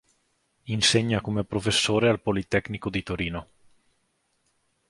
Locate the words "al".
2.09-2.21